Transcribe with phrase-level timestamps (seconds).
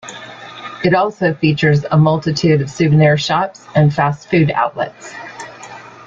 [0.83, 5.13] It also features a multitude of souvenir shops and fast food outlets.